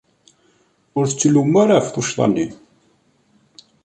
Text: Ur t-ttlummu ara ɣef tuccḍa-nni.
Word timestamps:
Ur 0.97 1.05
t-ttlummu 1.07 1.57
ara 1.61 1.75
ɣef 1.77 1.87
tuccḍa-nni. 1.89 2.47